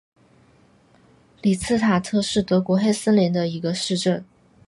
[1.43, 4.25] 里茨塔特是德国黑森州的一个市镇。